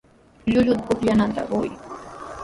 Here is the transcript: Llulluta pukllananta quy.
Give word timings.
Llulluta 0.49 0.85
pukllananta 0.87 1.43
quy. 1.51 1.69